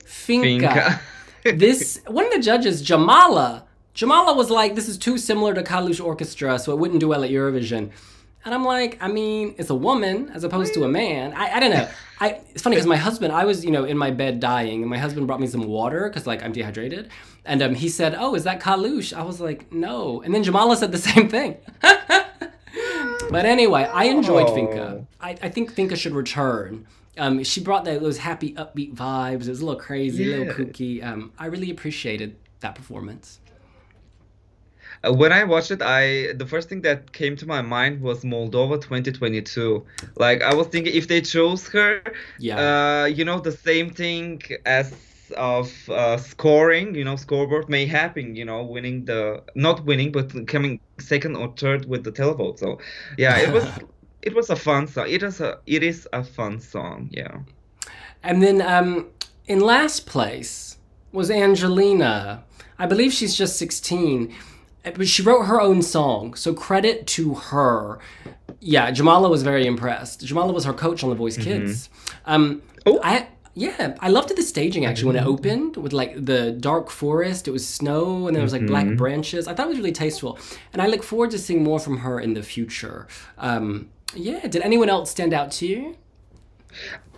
Fiinka. 0.05 1.01
Fiinka. 1.43 1.59
this 1.59 2.01
one 2.07 2.27
of 2.27 2.33
the 2.33 2.39
judges, 2.39 2.83
Jamala. 2.83 3.65
Jamala 3.95 4.37
was 4.37 4.51
like, 4.51 4.75
"This 4.75 4.89
is 4.89 4.97
too 4.97 5.19
similar 5.19 5.55
to 5.55 5.63
Kalush 5.63 6.05
Orchestra, 6.05 6.59
so 6.59 6.73
it 6.73 6.79
wouldn't 6.79 7.01
do 7.01 7.09
well 7.09 7.25
at 7.25 7.31
Eurovision." 7.31 7.91
And 8.45 8.53
I'm 8.53 8.65
like, 8.65 8.99
I 9.01 9.09
mean, 9.09 9.55
it's 9.57 9.71
a 9.71 9.75
woman 9.75 10.31
as 10.35 10.45
opposed 10.45 10.75
to 10.75 10.85
a 10.85 10.89
man. 10.89 11.33
I, 11.33 11.57
I 11.57 11.61
don't 11.61 11.71
know. 11.71 11.89
I 12.21 12.41
it's 12.51 12.63
funny 12.63 12.77
because 12.77 12.87
my 12.87 12.97
husband, 13.09 13.33
I 13.33 13.45
was 13.45 13.65
you 13.65 13.71
know 13.71 13.85
in 13.85 13.97
my 13.97 14.11
bed 14.11 14.41
dying, 14.41 14.83
and 14.83 14.91
my 14.91 14.99
husband 14.99 15.27
brought 15.27 15.41
me 15.41 15.47
some 15.47 15.65
water 15.65 16.09
because 16.09 16.27
like 16.27 16.43
I'm 16.43 16.53
dehydrated, 16.53 17.11
and 17.45 17.63
um, 17.63 17.75
he 17.75 17.89
said, 17.89 18.15
"Oh, 18.17 18.35
is 18.35 18.45
that 18.45 18.61
Kalush?" 18.61 19.13
I 19.13 19.23
was 19.23 19.41
like, 19.41 19.73
"No," 19.73 20.21
and 20.23 20.35
then 20.35 20.45
Jamala 20.45 20.77
said 20.77 20.93
the 20.93 20.99
same 20.99 21.29
thing. 21.29 21.57
but 21.81 23.47
anyway, 23.47 23.85
I 23.85 24.05
enjoyed 24.05 24.49
Fiinka. 24.49 24.77
Oh. 24.79 25.07
I, 25.21 25.31
I 25.43 25.49
think 25.49 25.75
Fiinka 25.75 25.97
should 25.97 26.15
return. 26.15 26.87
Um, 27.17 27.45
she 27.45 27.61
brought 27.63 27.85
that, 27.85 28.01
those 28.01 28.19
happy, 28.19 28.55
upbeat 28.55 28.95
vibes. 28.95 29.43
It 29.43 29.51
was 29.51 29.61
a 29.61 29.65
little 29.65 29.81
crazy, 29.81 30.33
a 30.33 30.39
little 30.39 30.55
kooky. 30.55 31.05
Um, 31.05 31.33
I 31.39 31.47
really 31.47 31.71
appreciated 31.71 32.37
that 32.61 32.75
performance. 32.75 33.41
Uh, 35.07 35.13
When 35.13 35.33
I 35.33 35.45
watched 35.45 35.71
it, 35.71 35.83
I 35.83 36.33
the 36.35 36.47
first 36.47 36.69
thing 36.69 36.83
that 36.83 37.13
came 37.13 37.37
to 37.37 37.47
my 37.47 37.63
mind 37.63 38.01
was 38.01 38.25
Moldova 38.25 38.81
2022. 38.81 39.85
Like 40.17 40.43
I 40.43 40.55
was 40.55 40.69
thinking 40.69 40.95
if 40.95 41.09
they 41.09 41.21
chose 41.21 41.69
her, 41.69 42.03
Yeah. 42.39 42.59
uh, 42.59 43.05
you 43.07 43.25
know, 43.25 43.41
the 43.41 43.53
same 43.53 43.91
thing 43.91 44.43
as 44.67 44.93
of 45.37 45.89
uh, 45.89 46.17
scoring, 46.17 46.95
you 46.95 47.05
know, 47.05 47.17
scoreboard 47.17 47.69
may 47.69 47.87
happen, 47.87 48.37
you 48.37 48.45
know, 48.45 48.63
winning 48.63 49.05
the 49.07 49.43
not 49.55 49.85
winning 49.85 50.13
but 50.13 50.47
coming 50.47 50.81
second 50.99 51.37
or 51.37 51.49
third 51.57 51.87
with 51.89 52.05
the 52.05 52.13
televote. 52.13 52.59
So, 52.59 52.79
yeah, 53.19 53.39
it 53.39 53.53
was 53.53 53.65
it 54.23 54.35
was 54.35 54.51
a 54.51 54.57
fun 54.57 54.87
song. 54.87 55.07
It 55.09 55.23
is 55.23 55.41
a 55.41 55.59
it 55.67 55.83
is 55.83 56.09
a 56.13 56.23
fun 56.25 56.61
song. 56.61 57.09
Yeah. 57.11 57.39
And 58.23 58.43
then 58.43 58.63
um, 58.63 59.07
in 59.47 59.61
last 59.61 60.07
place 60.07 60.79
was 61.13 61.31
Angelina. 61.31 62.45
I 62.79 62.87
believe 62.87 63.13
she's 63.13 63.35
just 63.37 63.57
16, 63.57 64.33
uh, 64.33 64.35
but 64.85 65.09
she 65.09 65.23
wrote 65.23 65.43
her 65.45 65.61
own 65.61 65.83
song. 65.83 66.35
So 66.35 66.55
credit 66.55 67.07
to 67.09 67.35
her. 67.35 67.99
Yeah, 68.61 68.91
Jamala 68.91 69.29
was 69.31 69.43
very 69.43 69.67
impressed. 69.67 70.25
Jamala 70.25 70.53
was 70.55 70.65
her 70.65 70.73
coach 70.73 71.03
on 71.03 71.11
The 71.11 71.17
Voice 71.17 71.37
Kids. 71.37 71.89
Um, 72.27 72.63
Oh. 72.87 73.01
I 73.03 73.29
yeah, 73.55 73.97
I 74.01 74.09
loved 74.09 74.37
the 74.37 74.43
staging 74.43 74.85
actually 74.85 75.07
when 75.07 75.17
it 75.17 75.25
opened 75.27 75.77
with 75.77 75.93
like 75.93 76.23
the 76.25 76.51
dark 76.51 76.91
forest. 76.91 77.47
It 77.49 77.53
was 77.53 77.67
snow 77.67 78.27
and 78.27 78.35
there 78.37 78.43
was 78.43 78.53
like 78.53 78.67
black 78.67 78.97
branches. 78.97 79.47
I 79.47 79.55
thought 79.55 79.67
it 79.67 79.69
was 79.71 79.79
really 79.79 79.93
tasteful, 79.93 80.39
and 80.73 80.83
I 80.83 80.87
look 80.87 81.03
forward 81.03 81.31
to 81.31 81.39
seeing 81.39 81.63
more 81.63 81.79
from 81.79 81.99
her 81.99 82.19
in 82.21 82.35
the 82.35 82.43
future. 82.43 83.07
Um, 83.39 83.89
yeah, 84.15 84.47
did 84.49 84.61
anyone 84.63 84.89
else 84.91 85.11
stand 85.11 85.33
out 85.33 85.51
to 85.53 85.67
you? 85.67 85.97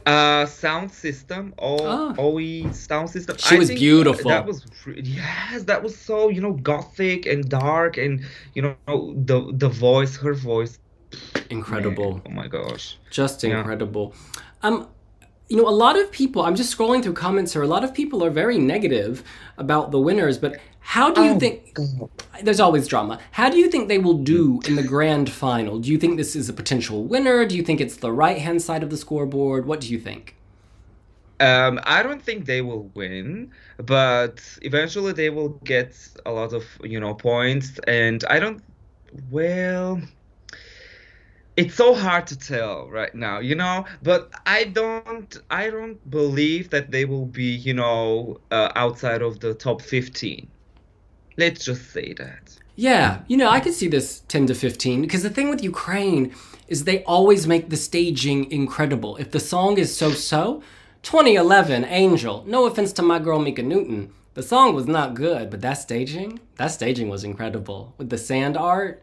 Uh, 0.07 0.47
sound 0.47 0.93
system, 0.93 1.53
all 1.59 1.83
oh. 1.83 2.15
OE 2.17 2.71
sound 2.71 3.11
system. 3.11 3.37
She 3.39 3.59
was 3.59 3.71
beautiful. 3.71 4.31
That 4.31 4.47
was 4.47 4.65
yes, 5.03 5.65
that 5.65 5.83
was 5.83 5.99
so 5.99 6.29
you 6.29 6.41
know 6.41 6.53
gothic 6.53 7.27
and 7.27 7.49
dark 7.49 7.97
and 7.97 8.25
you 8.55 8.63
know 8.63 8.77
the 8.87 9.51
the 9.53 9.69
voice, 9.69 10.17
her 10.17 10.33
voice. 10.33 10.79
Incredible. 11.51 12.15
man, 12.15 12.23
oh 12.27 12.31
my 12.31 12.47
gosh. 12.47 12.99
just 13.11 13.43
Yeah. 13.43 13.59
incredible. 13.59 14.15
Um, 14.63 14.89
you 15.49 15.57
know, 15.57 15.69
a 15.69 15.71
lot 15.71 15.99
of 15.99 16.11
people. 16.11 16.43
I'm 16.43 16.57
just 16.57 16.76
scrolling 16.76 17.03
through 17.03 17.15
comments 17.15 17.53
here. 17.53 17.62
A 17.62 17.67
lot 17.67 17.85
of 17.85 17.95
people 17.95 18.25
are 18.25 18.31
very 18.31 18.59
negative 18.59 19.23
about 19.59 19.91
the 19.93 20.00
winners. 20.00 20.38
But 20.38 20.59
how 20.81 21.11
do 21.12 21.23
you 21.23 21.33
Oh, 21.33 21.38
think? 21.38 21.75
God. 21.75 22.11
There's 22.43 22.61
always 22.61 22.87
drama. 22.88 23.21
How 23.33 23.49
do 23.50 23.59
you 23.59 23.71
think 23.71 23.88
they 23.88 23.99
will 23.99 24.19
do 24.19 24.61
in 24.67 24.76
the 24.76 24.83
grand 24.83 25.31
final? 25.31 25.79
Do 25.79 25.91
you 25.91 25.99
think 25.99 26.17
this 26.17 26.37
is 26.37 26.49
a 26.49 26.53
potential 26.53 27.05
winner? 27.05 27.47
Do 27.47 27.57
you 27.57 27.62
think 27.62 27.81
it's 27.81 27.97
the 27.97 28.12
right 28.12 28.38
hand 28.38 28.62
side 28.62 28.83
of 28.83 28.91
the 28.91 28.97
scoreboard? 28.97 29.67
What 29.67 29.81
do 29.81 29.88
you 29.88 29.99
think? 29.99 30.37
Um, 31.38 31.79
I 31.85 32.03
don't 32.03 32.23
think 32.23 32.47
they 32.47 32.62
will 32.62 32.88
win, 32.95 33.53
but 33.79 34.41
eventually 34.62 35.12
they 35.12 35.29
will 35.29 35.50
get 35.65 35.95
a 36.25 36.31
lot 36.33 36.53
of 36.55 36.65
you 36.83 36.99
know 36.99 37.15
points, 37.15 37.79
and 37.87 38.25
I 38.31 38.38
don't. 38.41 38.62
Well, 39.31 40.00
it's 41.57 41.75
so 41.75 41.95
hard 41.95 42.27
to 42.29 42.39
tell 42.39 42.89
right 42.89 43.15
now, 43.15 43.41
you 43.41 43.55
know. 43.55 43.85
But 44.03 44.31
I 44.45 44.65
don't. 44.65 45.37
I 45.51 45.71
don't 45.71 46.11
believe 46.11 46.71
that 46.71 46.91
they 46.91 47.05
will 47.05 47.27
be, 47.27 47.55
you 47.55 47.75
know, 47.75 48.41
uh, 48.51 48.73
outside 48.77 49.23
of 49.23 49.41
the 49.41 49.55
top 49.55 49.83
fifteen. 49.83 50.49
Let's 51.37 51.65
just 51.65 51.91
say 51.93 52.13
that. 52.15 52.57
Yeah, 52.79 53.23
you 53.27 53.39
know, 53.39 53.49
I 53.49 53.61
could 53.61 53.73
see 53.73 53.89
this 53.89 54.21
10 54.29 54.49
to 54.49 54.55
15 54.55 55.01
because 55.01 55.23
the 55.23 55.31
thing 55.31 55.49
with 55.49 55.65
Ukraine 55.65 56.35
is 56.69 56.85
they 56.85 57.03
always 57.05 57.47
make 57.47 57.71
the 57.71 57.77
staging 57.77 58.51
incredible. 58.53 59.17
If 59.17 59.31
the 59.31 59.41
song 59.41 59.79
is 59.79 59.97
so 59.97 60.11
so, 60.11 60.63
2011 61.03 61.87
Angel, 61.87 62.45
no 62.47 62.67
offense 62.67 62.93
to 62.95 63.03
my 63.03 63.19
girl 63.19 63.39
Mika 63.39 63.63
Newton, 63.63 64.13
the 64.35 64.43
song 64.43 64.75
was 64.75 64.87
not 64.87 65.15
good, 65.15 65.49
but 65.49 65.63
that 65.63 65.75
staging, 65.75 66.39
that 66.57 66.67
staging 66.67 67.09
was 67.09 67.25
incredible 67.25 67.95
with 67.97 68.11
the 68.11 68.19
sand 68.19 68.59
art. 68.59 69.03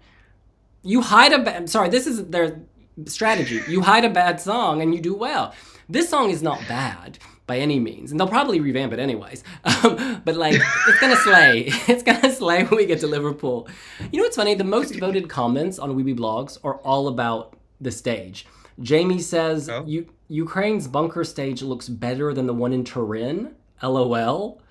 You 0.83 1.01
hide 1.01 1.33
a 1.33 1.39
bad, 1.39 1.69
sorry, 1.69 1.89
this 1.89 2.05
is 2.07 2.25
their 2.27 2.59
strategy. 3.05 3.61
You 3.67 3.81
hide 3.81 4.05
a 4.05 4.09
bad 4.09 4.39
song 4.41 4.81
and 4.81 4.93
you 4.93 5.01
do 5.01 5.15
well. 5.15 5.53
This 5.89 6.09
song 6.09 6.29
is 6.29 6.41
not 6.43 6.59
bad 6.67 7.19
by 7.45 7.57
any 7.57 7.77
means, 7.79 8.11
and 8.11 8.19
they'll 8.19 8.27
probably 8.27 8.59
revamp 8.61 8.93
it 8.93 8.99
anyways. 8.99 9.43
Um, 9.65 10.21
but 10.25 10.35
like, 10.35 10.55
it's 10.87 10.99
gonna 10.99 11.15
slay. 11.17 11.69
It's 11.87 12.03
gonna 12.03 12.31
slay 12.33 12.63
when 12.63 12.77
we 12.77 12.85
get 12.85 12.99
to 13.01 13.07
Liverpool. 13.07 13.67
You 14.11 14.17
know 14.19 14.23
what's 14.23 14.37
funny? 14.37 14.55
The 14.55 14.63
most 14.63 14.97
voted 14.99 15.27
comments 15.29 15.77
on 15.79 15.95
Wiwibloggs 15.95 16.57
are 16.63 16.75
all 16.77 17.07
about 17.09 17.57
the 17.81 17.91
stage. 17.91 18.45
Jamie 18.81 19.19
says 19.19 19.69
Oh. 19.69 19.85
Ukraine's 20.29 20.87
bunker 20.87 21.23
stage 21.23 21.61
looks 21.61 21.89
better 21.89 22.33
than 22.33 22.47
the 22.47 22.53
one 22.53 22.73
in 22.73 22.83
Turin. 22.83 23.55
LOL. 23.81 24.61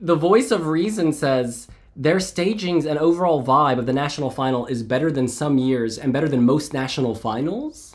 the 0.00 0.16
voice 0.16 0.50
of 0.50 0.66
reason 0.66 1.12
says 1.12 1.68
their 1.96 2.18
stagings 2.20 2.86
and 2.86 2.98
overall 2.98 3.44
vibe 3.44 3.78
of 3.78 3.86
the 3.86 3.92
national 3.92 4.30
final 4.30 4.66
is 4.66 4.82
better 4.82 5.10
than 5.12 5.28
some 5.28 5.58
years 5.58 5.96
and 5.98 6.12
better 6.12 6.28
than 6.28 6.42
most 6.44 6.72
national 6.72 7.14
finals. 7.14 7.94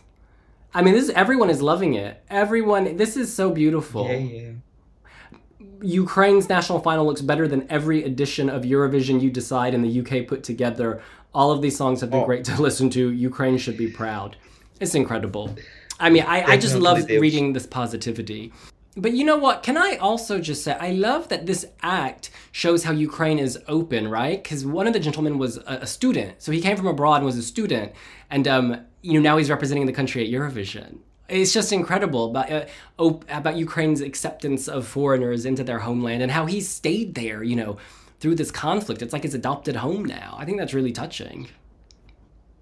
I 0.74 0.82
mean, 0.82 0.94
this 0.94 1.06
is, 1.06 1.10
everyone 1.12 1.50
is 1.50 1.62
loving 1.62 1.96
it. 1.96 2.24
Everyone, 2.30 2.96
this 2.98 3.18
is 3.18 3.34
so 3.34 3.52
beautiful. 3.52 4.08
Yeah, 4.08 4.18
yeah. 4.18 4.52
Ukraine's 5.82 6.50
national 6.50 6.80
final 6.80 7.06
looks 7.06 7.22
better 7.22 7.48
than 7.48 7.66
every 7.70 8.04
edition 8.04 8.50
of 8.50 8.64
Eurovision 8.64 9.22
you 9.22 9.30
decide 9.32 9.74
in 9.74 9.82
the 9.82 10.00
UK 10.02 10.28
put 10.28 10.44
together. 10.44 11.02
All 11.34 11.52
of 11.52 11.62
these 11.62 11.76
songs 11.78 12.02
have 12.02 12.10
been 12.12 12.22
Oh. 12.22 12.26
great 12.26 12.44
to 12.46 12.62
listen 12.68 12.90
to. 12.92 13.10
Ukraine 13.12 13.58
should 13.58 13.78
be 13.78 13.88
proud. 13.88 14.36
It's 14.80 14.96
incredible. 14.96 15.56
I 16.00 16.10
mean, 16.10 16.24
I, 16.24 16.44
I 16.54 16.58
just 16.58 16.76
love 16.76 17.06
reading 17.10 17.54
this 17.54 17.68
positivity. 17.68 18.54
But 18.98 19.14
you 19.14 19.24
know 19.24 19.38
what? 19.38 19.64
Can 19.64 19.78
I 19.78 19.98
also 19.98 20.40
just 20.40 20.64
say, 20.64 20.74
I 20.74 20.92
love 20.92 21.30
that 21.30 21.46
this 21.46 21.66
act 21.82 22.32
shows 22.52 22.84
how 22.84 22.92
Ukraine 22.92 23.40
is 23.40 23.60
open, 23.68 24.08
right? 24.08 24.42
Because 24.42 24.66
one 24.66 24.88
of 24.88 24.94
the 24.94 25.00
gentlemen 25.00 25.38
was 25.38 25.58
a, 25.58 25.80
a 25.82 25.88
student. 25.88 26.42
So 26.42 26.52
he 26.52 26.60
came 26.60 26.76
from 26.76 26.88
abroad 26.88 27.18
and 27.18 27.26
was 27.26 27.38
a 27.38 27.44
student. 27.44 27.94
And, 28.30 28.48
um, 28.48 28.86
you 29.02 29.14
know, 29.14 29.22
now 29.22 29.38
he's 29.38 29.50
representing 29.50 29.86
the 29.86 29.94
country 29.94 30.24
at 30.24 30.34
Eurovision. 30.34 31.00
It's 31.30 31.54
just 31.54 31.72
incredible 31.72 32.32
about, 32.32 32.52
uh, 32.52 32.66
op- 32.98 33.26
about 33.30 33.56
Ukraine's 33.56 34.02
acceptance 34.02 34.68
of 34.68 34.88
foreigners 34.88 35.46
into 35.46 35.64
their 35.64 35.80
homeland 35.80 36.24
and 36.24 36.32
how 36.32 36.48
he 36.48 36.60
stayed 36.60 37.14
there, 37.14 37.44
you 37.44 37.56
know, 37.56 37.78
through 38.20 38.36
this 38.36 38.52
conflict. 38.52 39.02
It's 39.04 39.14
like 39.14 39.24
his 39.24 39.36
adopted 39.36 39.78
home 39.78 40.04
now. 40.04 40.36
I 40.38 40.46
think 40.46 40.58
that's 40.58 40.74
really 40.74 40.92
touching. 40.92 41.48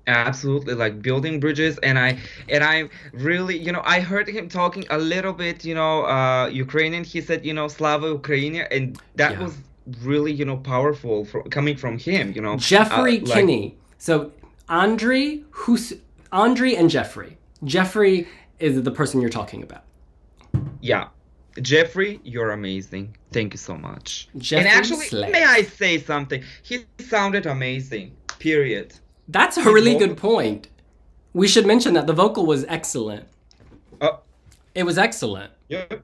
Absolutely, 0.07 0.73
like 0.73 1.01
building 1.01 1.39
bridges, 1.39 1.77
and 1.83 1.99
I 1.99 2.17
and 2.47 2.63
I 2.63 2.89
really, 3.11 3.57
you 3.57 3.71
know, 3.73 3.81
I 3.83 3.99
heard 3.99 4.27
him 4.29 4.47
talking 4.47 4.85
a 4.89 4.97
little 4.97 5.33
bit, 5.33 5.65
you 5.65 5.75
know, 5.75 6.05
uh, 6.05 6.47
Ukrainian. 6.47 7.03
He 7.03 7.19
said, 7.21 7.45
you 7.45 7.53
know, 7.53 7.67
Slava 7.67 8.07
Ukraini, 8.17 8.65
and 8.71 8.97
that 9.15 9.33
Yeah. 9.33 9.43
was 9.43 9.57
really, 10.03 10.31
you 10.31 10.45
know, 10.45 10.57
powerful 10.57 11.25
for 11.25 11.43
coming 11.43 11.75
from 11.75 11.97
him, 11.97 12.31
you 12.35 12.41
know. 12.41 12.55
Jeffrey 12.57 13.17
Uh, 13.19 13.25
like- 13.25 13.33
Kenny. 13.33 13.77
So 13.97 14.31
Andre, 14.69 15.41
who's 15.51 15.93
Andre 16.31 16.73
and 16.75 16.89
Jeffrey. 16.89 17.37
Jeffrey 17.63 18.27
is 18.59 18.81
the 18.83 18.91
person 18.91 19.19
you're 19.21 19.29
talking 19.41 19.61
about. 19.63 19.83
Yeah. 20.81 21.07
Jeffrey, 21.61 22.19
you're 22.23 22.51
amazing. 22.51 23.15
Thank 23.31 23.53
you 23.53 23.57
so 23.57 23.75
much. 23.75 24.29
Jeffrey 24.37 24.67
and 24.69 24.77
actually, 24.77 25.07
slays. 25.07 25.31
may 25.31 25.43
I 25.43 25.63
say 25.63 25.97
something? 25.97 26.43
He 26.63 26.85
sounded 26.99 27.45
amazing. 27.45 28.11
Period. 28.39 28.93
That's 29.27 29.57
a 29.57 29.63
really 29.63 29.95
good 29.95 30.17
point. 30.17 30.67
We 31.33 31.47
should 31.47 31.65
mention 31.65 31.93
that 31.93 32.07
the 32.07 32.13
vocal 32.13 32.45
was 32.45 32.63
excellent. 32.67 33.25
Oh, 34.01 34.19
It 34.73 34.83
was 34.83 34.97
excellent. 34.97 35.51
yep, 35.67 36.03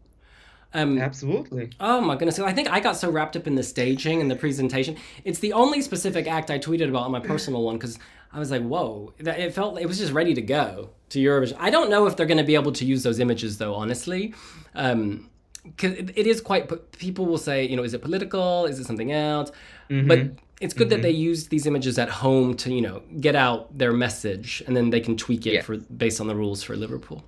Um, 0.73 0.97
absolutely. 0.99 1.69
Oh 1.79 2.01
my 2.01 2.15
goodness. 2.15 2.39
I 2.39 2.51
think 2.53 2.69
I 2.69 2.79
got 2.79 2.97
so 2.97 3.09
wrapped 3.09 3.35
up 3.35 3.47
in 3.47 3.55
the 3.55 3.63
staging 3.63 4.21
and 4.21 4.29
the 4.29 4.35
presentation. 4.35 4.97
It's 5.23 5.39
the 5.39 5.53
only 5.53 5.81
specific 5.81 6.27
act 6.27 6.51
I 6.51 6.59
tweeted 6.59 6.89
about 6.89 7.03
on 7.03 7.11
my 7.11 7.19
personal 7.19 7.63
one 7.63 7.77
because 7.77 7.97
I 8.31 8.39
was 8.39 8.51
like, 8.51 8.63
whoa. 8.63 9.13
That- 9.19 9.39
It 9.39 9.53
felt, 9.53 9.79
it 9.79 9.85
was 9.87 9.97
just 9.99 10.11
ready 10.11 10.33
to 10.33 10.41
go 10.41 10.89
to 11.09 11.19
Eurovision. 11.19 11.55
I 11.59 11.69
don't 11.69 11.89
know 11.89 12.05
if 12.07 12.15
they're 12.17 12.25
going 12.25 12.37
to 12.39 12.43
be 12.43 12.55
able 12.55 12.71
to 12.73 12.85
use 12.85 13.03
those 13.03 13.19
images 13.19 13.57
though, 13.57 13.73
honestly. 13.75 14.33
Um, 14.75 15.29
because 15.63 15.93
it, 15.93 16.11
it 16.17 16.27
is 16.27 16.41
quite, 16.41 16.69
people 16.97 17.25
will 17.25 17.37
say, 17.37 17.65
you 17.65 17.77
know, 17.77 17.83
is 17.83 17.93
it 17.93 18.01
political? 18.01 18.65
Is 18.65 18.79
it 18.79 18.85
something 18.85 19.11
else? 19.13 19.51
But 19.87 20.31
it's 20.63 20.73
good 20.73 20.89
that 20.89 20.95
mm-hmm. 20.95 21.03
they 21.03 21.29
use 21.29 21.47
these 21.49 21.65
images 21.65 21.99
at 21.99 22.09
home 22.23 22.55
to, 22.61 22.73
you 22.73 22.81
know, 22.87 23.01
get 23.19 23.35
out 23.35 23.77
their 23.77 23.91
message 23.91 24.63
and 24.65 24.75
then 24.77 24.89
they 24.91 25.01
can 25.01 25.15
tweak 25.17 25.45
it 25.45 25.53
Yeah. 25.55 25.61
for 25.61 25.75
based 26.03 26.19
on 26.21 26.27
the 26.27 26.35
rules 26.43 26.63
for 26.63 26.73
Liverpool. 26.77 27.19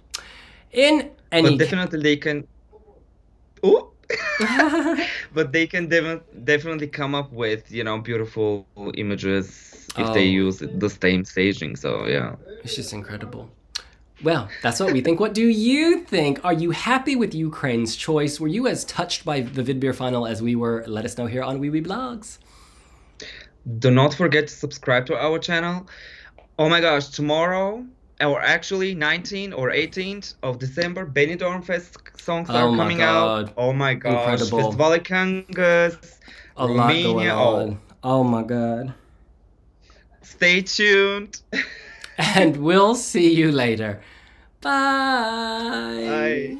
In 0.71 1.11
any 1.33 1.49
But 1.49 1.59
definitely 1.59 2.01
they 2.01 2.15
can. 2.15 2.47
Oh. 3.61 3.91
but 5.33 5.51
they 5.51 5.67
can 5.67 5.87
dev- 5.87 6.23
definitely 6.45 6.87
come 6.87 7.13
up 7.15 7.29
with 7.43 7.71
you 7.71 7.83
know 7.83 7.97
beautiful 8.09 8.67
images 9.05 9.45
if 9.97 10.07
they 10.13 10.27
Oh. 10.27 10.43
use 10.45 10.57
the 10.85 10.89
same 10.89 11.25
staging. 11.25 11.75
So 11.75 11.89
yeah. 12.15 12.35
It's 12.63 12.75
just 12.75 12.93
incredible. 12.93 13.49
Well, 14.23 14.47
that's 14.63 14.79
what 14.79 14.93
we 14.93 15.01
think. 15.01 15.19
What 15.19 15.33
do 15.33 15.45
you 15.45 15.99
think? 16.13 16.33
Are 16.45 16.53
you 16.53 16.71
happy 16.71 17.15
with 17.17 17.35
Ukraine's 17.35 17.97
choice? 17.97 18.39
Were 18.39 18.47
you 18.57 18.65
as 18.65 18.85
touched 18.85 19.25
by 19.25 19.41
the 19.41 19.61
Vidbir 19.61 19.93
final 19.93 20.25
as 20.25 20.41
we 20.41 20.55
were? 20.55 20.85
Let 20.87 21.03
us 21.03 21.17
know 21.17 21.25
here 21.25 21.43
on 21.43 21.59
Wiwibloggs. 21.59 22.37
Do 23.79 23.89
not 23.91 24.13
forget 24.13 24.47
to 24.47 24.53
subscribe 24.53 25.05
to 25.07 25.15
our 25.17 25.39
channel. 25.39 25.87
Oh 26.59 26.69
my 26.69 26.79
gosh, 26.81 27.07
tomorrow, 27.09 27.85
or 28.21 28.41
actually 28.41 28.95
19th 28.95 29.57
or 29.57 29.71
18th 29.71 30.35
of 30.43 30.59
December, 30.59 31.05
Benidorm 31.05 31.63
Fest 31.65 31.97
songs 32.17 32.49
Oh 32.49 32.55
are 32.55 32.75
coming 32.77 32.99
God. 32.99 33.49
out. 33.49 33.53
Oh 33.57 33.73
my 33.73 33.93
gosh, 33.95 34.41
Incredible. 34.41 34.59
Festival 34.71 34.99
Kangas, 34.99 36.19
A 36.57 36.67
Romania. 36.67 37.33
Oh. 37.33 37.55
on. 37.55 37.79
Oh 38.03 38.23
my 38.23 38.43
god. 38.43 38.93
Stay 40.21 40.61
tuned. 40.61 41.41
And 42.17 42.55
we'll 42.57 42.95
see 42.95 43.33
you 43.33 43.51
later. 43.51 43.99
Bye. 44.61 44.71
Bye. 46.07 46.57